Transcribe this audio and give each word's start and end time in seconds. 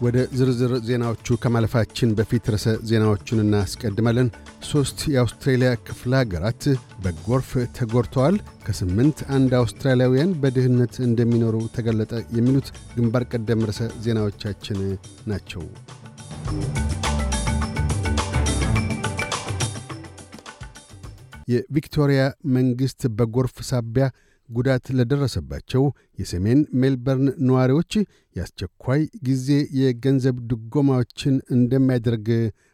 ወደ 0.00 0.18
ዝርዝር 0.38 0.72
ዜናዎቹ 0.86 1.36
ከማለፋችን 1.42 2.14
በፊት 2.18 2.44
ርዕሰ 2.52 2.74
ዜናዎቹን 2.90 3.42
እናስቀድማለን። 3.42 4.28
ሦስት 4.70 4.98
የአውስትሬልያ 5.14 5.70
ክፍለ 5.86 6.12
ሀገራት 6.20 6.64
በጎርፍ 7.04 7.50
ተጎድተዋል፣ 7.78 8.36
ከስምንት 8.66 9.20
አንድ 9.36 9.52
አውስትራሊያውያን 9.60 10.36
በድህነት 10.42 10.96
እንደሚኖሩ 11.08 11.58
ተገለጠ። 11.76 12.22
የሚሉት 12.38 12.68
ግንባር 12.96 13.26
ቀደም 13.32 13.66
ርዕሰ 13.70 13.90
ዜናዎቻችን 14.06 14.80
ናቸው። 15.26 15.64
የቪክቶሪያ 21.48 22.22
መንግሥት 22.56 23.02
በጎርፍ 23.16 23.56
ሳቢያ 23.70 24.06
ጉዳት 24.50 24.86
ለደረሰባቸው 24.98 25.84
የሰሜን 26.18 26.60
ሜልበርን 26.80 27.28
ነዋሪዎች 27.48 27.92
የአስቸኳይ 28.36 29.00
ጊዜ 29.28 29.48
የገንዘብ 29.80 30.36
ድጎማዎችን 30.50 31.36
እንደሚያደርግ 31.56 32.28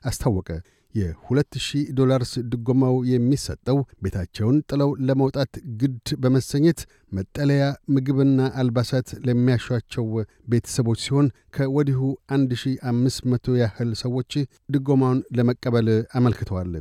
አስታወቀ። 0.05 0.49
የ2000 0.95 1.65
ዶላርስ 1.99 2.31
ድጎማው 2.53 2.97
የሚሰጠው 3.11 3.79
ቤታቸውን 4.05 4.59
ጥለው 4.71 4.91
ለመውጣት 5.09 5.53
ግድ 5.81 6.07
በመሰኘት 6.23 6.81
መጠለያ፣ 7.13 7.65
ምግብና 7.95 8.41
አልባሳት 8.61 9.09
ለሚያሿቸው 9.27 10.07
ቤተሰቦች 10.53 11.01
ሲሆን 11.07 11.27
ከወዲሁ 11.57 12.01
1500 12.35 13.59
ያህል 13.63 13.91
ሰዎች 14.03 14.33
ድጎማውን 14.77 15.21
ለመቀበል 15.39 15.91
አመልክተዋል። 16.19 16.73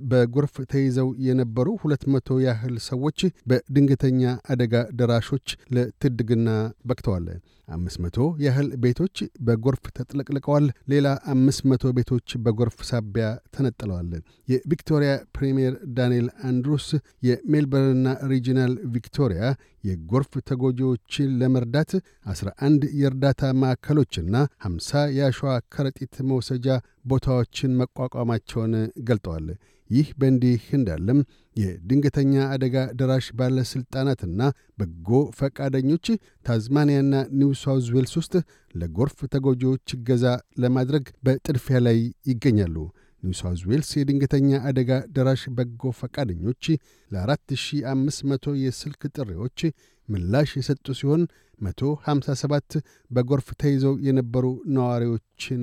በጎርፍ 0.00 0.54
ተይዘው 0.70 1.08
የነበሩ 1.26 1.68
ሁለት 1.82 2.04
መቶ 2.12 2.38
ያህል 2.44 2.76
ሰዎች 2.86 3.20
በድንገተኛ 3.50 4.22
አደጋ 4.52 4.74
ደራሾች 4.98 5.46
ለትድግና 5.76 6.48
በቅተዋል። 6.88 7.26
አምስት 7.68 7.98
መቶ 8.04 8.16
ያህል 8.44 8.68
ቤቶች 8.82 9.16
በጎርፍ 9.46 9.84
ተጥለቅልቀዋል። 9.96 10.64
ሌላ 10.92 11.06
አምስት 11.32 11.62
መቶ 11.70 11.92
ቤቶች 11.98 12.28
በጎርፍ 12.44 12.78
ሳቢያ 12.88 13.26
ተነጥለዋል። 13.54 14.10
የቪክቶሪያ 14.48 15.12
ፕሪምየር 15.36 15.76
ዳንኤል 15.96 16.28
አንድሩስ 16.48 16.88
የሜልበርንና 17.28 18.08
regional 18.32 18.74
ቪክቶሪያ 18.94 19.42
የጎርፍ 19.84 20.32
ተጎጂዎችን 20.48 21.32
ለመርዳት 21.40 21.90
11 22.32 22.86
የእርዳታ 23.00 23.52
ማዕከሎችና 23.62 24.36
50 24.66 25.04
የአሸዋ 25.16 25.52
ከረጢት 25.74 26.14
መውሰጃ 26.30 26.68
ቦታዎችን 27.06 27.78
ማቋቋማቸውን 27.80 28.74
ገልጠዋል። 29.08 29.48
ይህ 29.90 30.08
በእንዲህ 30.18 30.62
እንዳለም 30.76 31.18
የድንገተኛ 31.56 32.34
አደጋ 32.54 32.76
ደራሽ 32.98 33.26
ባለሥልጣናትና 33.38 34.40
በጎ 34.78 35.08
ፈቃደኞች 35.38 36.06
ታዝማኒያና 36.46 37.12
ኒው 37.40 37.50
ሳውዝ 37.62 37.88
ዌልስ 37.96 38.14
ውስጥ 38.20 38.34
ለጎርፍ 38.74 39.18
ተጎጂዎች 39.34 39.94
እገዛ 39.96 40.24
ለማድረግ 40.62 41.06
በጥድፊያ 41.26 41.80
ላይ 41.86 41.98
ይገኛሉ። 42.30 42.76
ኒው 43.22 43.34
ሳውዝ 43.38 43.60
ዌልስ 43.68 43.90
የድንገተኛ 43.98 44.48
አደጋ 44.68 44.90
ደራሽ 45.16 45.42
በጎ 45.58 45.92
ፈቃደኞች 46.00 46.64
ለ4500 47.10 48.56
የስልክ 48.64 49.02
ጥሪዎች 49.16 49.60
ምላሽ 50.08 50.50
የሰጡ 50.58 50.86
ሲሆን 50.98 51.22
157 51.60 52.76
በጎርፍ 53.10 53.48
ተይዘው 53.60 53.94
የነበሩ 54.06 54.44
ነዋሪዎችን 54.76 55.62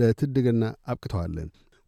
ለትድግና 0.00 0.62
አብቅተዋል። 0.88 1.36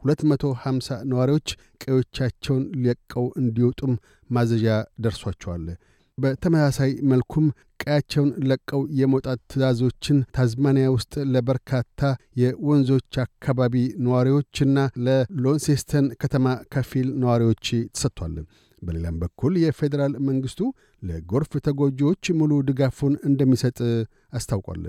250 0.05 1.01
ነዋሪዎች 1.11 1.49
ቀዮቻቸውን 1.83 2.65
ሊለቀው 2.77 3.27
እንዲወጡም 3.41 3.95
ማዘዣ 4.31 4.67
ደርሷቸዋል። 5.05 5.67
በተመሳሳይ 6.19 6.91
መልኩም 7.11 7.47
ቀያቸውን 7.81 8.29
ለቀው 8.51 8.83
የመውጣት 8.99 9.41
ትእዛዞችን 9.51 10.19
ታዝማኒያ 10.37 10.87
ውስጥ 10.95 11.15
ለበርካታ 11.33 12.01
የወንዞች 12.41 13.15
አካባቢ 13.25 13.75
ነዋሪዎችና 14.07 14.77
ለሎንሴስተን 15.07 16.07
ከተማ 16.23 16.47
ከፊል 16.75 17.09
ነዋሪዎች 17.23 17.65
ተሰጥቷል። 17.95 18.37
በሌላም 18.83 19.19
በኩል 19.21 19.53
የፌዴራል 19.61 20.15
መንግሥቱ 20.29 20.61
ለጎርፍ 21.03 21.53
ተጎጂዎች 21.67 22.25
ሙሉ 22.41 22.53
ድጋፉን 22.69 23.15
እንደሚሰጥ 23.29 23.79
አስታውቋል። 24.33 24.85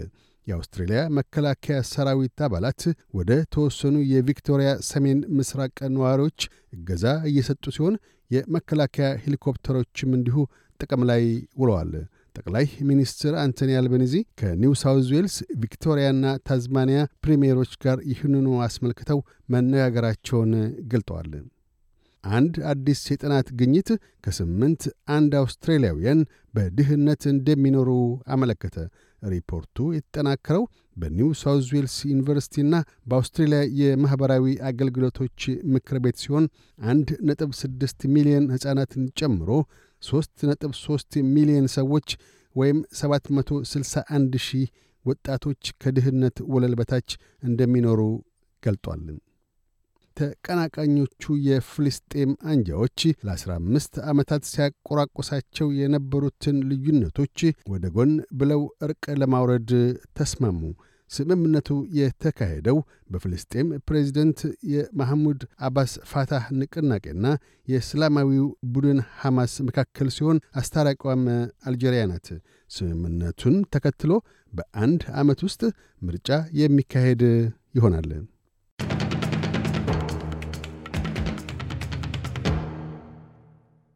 የአውስትሬልያ 0.47 0.99
መከላከያ 1.17 1.77
ሰራዊት 1.91 2.41
አባላት 2.47 2.81
ወደ 3.13 3.31
ተወሰኑ 3.53 3.95
የቪክቶሪያ 4.11 4.71
ሰሜን 4.89 5.21
ምስራቅ 5.37 5.77
ነዋሪዎች 5.95 6.39
እገዛ 6.73 7.05
እየሰጡ 7.31 7.63
ሲሆን 7.75 7.95
የመከላከያ 8.31 9.07
ሄሊኮፕተሮችም 9.23 10.13
እንዲሁ 10.17 10.37
ጥቅም 10.79 11.03
ላይ 11.09 11.23
ውለዋል። 11.61 11.91
ጠቅላይ 12.35 12.65
ሚኒስትር 12.87 13.33
አንቶኒ 13.41 13.71
አልቤኒዚ 13.79 14.15
ከኒው 14.39 14.73
ሳውዝ 14.81 15.09
ዌልስ፣ 15.13 15.35
ቪክቶሪያና 15.61 16.33
ታዝማኒያ 16.47 17.01
ፕሪምየሮች 17.23 17.73
ጋር 17.83 17.99
ይህንኑ 18.11 18.47
አስመልክተው 18.65 19.19
መነጋገራቸውን 19.55 20.53
ገልጠዋል። 20.93 21.31
አንድ 22.31 22.55
አዲስ 22.69 23.01
የጥናት 23.09 23.47
ግኝት 23.59 23.89
ከስምንት 24.23 24.83
አንድ 25.15 25.33
አውስትራሊያውያን 25.41 26.19
በድህነት 26.53 27.23
እንደሚኖሩ 27.31 27.89
አመለከተ። 28.33 28.77
ሪፖርቱ 29.21 29.77
የተጠናከረው 29.95 30.63
በኒው 30.97 31.29
ሳውዝ 31.39 31.67
ዌልስ 31.73 31.95
ዩኒቨርሲቲና 32.11 32.75
በአውስትሬልያ 33.09 33.59
የማኅበራዊ 33.79 34.45
አገልግሎቶች 34.69 35.39
ምክር 35.73 35.97
ቤት 36.05 36.17
ሲሆን 36.23 36.45
አንድ 36.79 37.09
ነጥብ 37.29 37.51
ስድስት 37.61 38.01
ሚሊዮን 38.15 38.47
ሕፃናትን 38.53 39.05
ጨምሮ 39.21 39.49
ሦስት 40.03 40.37
ነጥብ 40.49 40.73
ሦስት 40.83 41.13
ሚሊዮን 41.35 41.67
ሰዎች 41.77 42.09
ወይም 42.55 42.79
761 42.99 44.41
ሺህ 44.45 44.67
ወጣቶች 45.05 45.63
ከድህነት 45.81 46.37
ወለል 46.53 46.75
በታች 46.79 47.09
እንደሚኖሩ 47.43 48.01
ገልጧል። 48.63 49.01
ተቀናቃኞቹ 50.17 51.23
የፍልስጤም 51.47 52.31
አንጃዎች 52.49 52.99
ለ15 53.27 54.01
ዓመታት 54.11 54.43
ሲያቆራቆሳቸው 54.51 55.69
የነበሩትን 55.79 56.57
ልዩነቶች 56.69 57.39
ወደ 57.71 57.85
ጎን 57.95 58.11
ብለው 58.39 58.63
እርቅ 58.87 59.05
ለማውረድ 59.21 59.71
ተስማሙ። 60.19 60.61
ስምምነቱ 61.09 61.69
የተካሄደው 61.97 62.77
በፍልስጤም 63.09 63.67
ፕሬዚደንት 63.87 64.39
የማሐሙድ 64.71 65.41
አባስ 65.67 65.91
ፋታህ 66.11 66.45
ንቅናቄና 66.59 67.25
የእስላማዊው 67.67 68.45
ቡድን 68.73 68.99
ሐማስ 69.21 69.55
መካከል 69.67 70.09
ሲሆን 70.15 70.41
አስታራቂዋም 70.61 71.23
አልጄሪያ 71.65 72.03
ናት። 72.11 72.29
ስምምነቱን 72.69 73.57
ተከትሎ 73.75 74.11
በአንድ 74.53 75.03
ዓመት 75.21 75.41
ውስጥ 75.47 75.61
ምርጫ 76.01 76.29
የሚካሄድ 76.61 77.23
ይሆናል። 77.75 78.09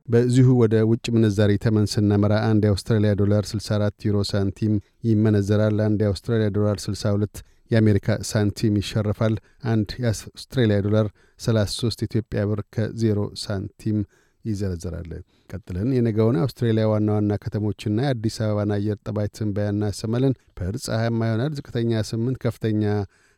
በዚሁ 0.10 0.48
ወደ 0.62 0.76
ውጭ 0.90 1.06
ምንዛሪ 1.16 1.52
ተመን 1.64 1.86
ስናመራ 1.92 2.34
አንድ 2.48 2.62
የአውስትራሊያ 2.66 3.12
ዶላር 3.20 3.44
64 3.50 4.06
ዩሮ 4.08 4.18
ሳንቲም 4.30 4.74
ይመነዘራል። 5.10 5.78
አንድ 5.86 6.00
የአውስትራሊያ 6.04 6.48
ዶላር 6.56 6.78
62 6.84 7.42
የአሜሪካ 7.72 8.16
ሳንቲም 8.30 8.78
ይሸርፋል። 8.82 9.36
አንድ 9.74 9.90
የአውስትራሊያ 10.02 10.78
ዶላር 10.88 11.08
33 11.40 12.04
ኢትዮጵያ 12.08 12.42
ብር 12.52 12.62
ከ0 12.76 13.28
ሳንቲም 13.44 14.00
ይዘረዘራል። 14.46 15.12
ቀጥለን 15.50 15.90
የነገውን 15.96 16.40
አውስትሬሊያ 16.44 16.86
ዋና 16.92 17.10
ዋና 17.18 17.38
ከተሞችና 17.44 18.00
የአዲስ 18.06 18.38
አበባን 18.46 18.74
አየር 18.76 18.98
ጠባይ 19.06 19.30
ትንበያ 19.38 19.68
እናሰማለን። 19.74 20.36
ፐርዝ 20.60 20.84
ፀሐያማ 20.90 21.28
ይሆናል። 21.30 21.54
ዝቅተኛ 21.58 22.02
8፣ 22.10 22.40
ከፍተኛ 22.46 22.84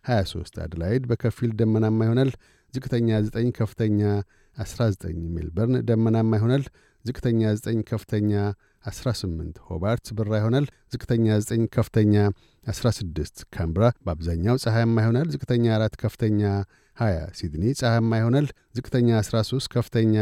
23። 0.06 0.62
አድላይድ 0.66 1.04
በከፊል 1.12 1.52
ደመናማ 1.60 2.00
ይሆናል። 2.08 2.32
ዝቅተኛ 2.74 3.10
9፣ 3.30 3.52
ከፍተኛ 3.58 4.02
19 4.58 5.06
ሜልበርን 5.36 5.76
ደመናማ 5.90 6.32
ይሆናል። 6.40 6.64
ዝቅተኛ 7.06 7.42
9 7.60 7.84
ከፍተኛ 7.90 8.32
18 8.86 9.60
ሆባርት 9.68 10.06
ብራ 10.18 10.32
ይሆናል። 10.40 10.66
ዝቅተኛ 10.94 11.26
9 11.42 11.68
ከፍተኛ 11.76 12.16
16 12.66 13.46
ካንብራ 13.56 13.86
በአብዛኛው 14.06 14.56
ፀሐያማ 14.64 14.96
ይሆናል። 15.04 15.28
ዝቅተኛ 15.34 15.66
4 15.78 15.96
ከፍተኛ 16.04 16.42
20 16.98 17.30
ሲድኒ 17.40 17.64
ፀሐያማ 17.80 18.12
ይሆናል። 18.22 18.48
ዝቅተኛ 18.76 19.10
13 19.22 19.70
ከፍተኛ 19.76 20.16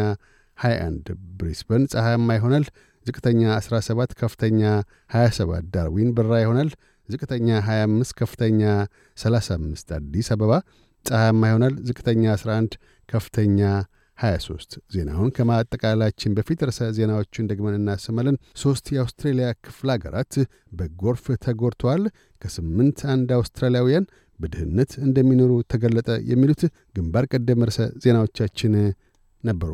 21 0.57 1.09
ብሪስበን 1.37 1.83
ፀሐያማ 1.93 2.29
ይሆናል። 2.39 2.65
ዝቅተኛ 3.05 3.41
17 3.59 4.13
ከፍተኛ 4.21 4.61
27 5.13 5.67
ዳርዊን 5.75 6.09
ብራ 6.17 6.31
ይሆናል። 6.43 6.69
ዝቅተኛ 7.09 7.47
25 7.67 8.11
ከፍተኛ 8.19 8.61
35 9.17 9.93
አዲስ 9.97 10.27
አበባ 10.35 10.51
ፀሐያማ 11.05 11.41
ይሆናል። 11.51 11.75
ዝቅተኛ 11.87 12.23
11 12.35 12.75
ከፍተኛ 13.09 13.59
23 14.19 14.77
ዜናውን 14.93 15.29
ከማጠቃላችን 15.35 16.35
በፊት 16.37 16.63
ርዕሰ 16.67 16.87
ዜናዎቹን 16.97 17.49
ደግመን 17.51 17.77
እናሰማለን። 17.77 18.39
ሦስት 18.61 18.85
የአውስትሬልያ 18.93 19.49
ክፍለ 19.65 19.89
አገራት 19.95 20.33
በጎርፍ 20.79 21.25
ተጎድተዋል። 21.45 22.03
ከስምንት 22.41 22.99
አንድ 23.13 23.29
አውስትራሊያውያን 23.37 24.09
በድህነት 24.39 24.91
እንደሚኖሩ 25.05 25.53
ተገለጠ። 25.71 26.09
የሚሉት 26.31 26.61
ግንባር 26.95 27.25
ቀደም 27.33 27.63
ርዕሰ 27.69 27.79
ዜናዎቻችን 28.03 28.75
ነበሩ። 29.43 29.73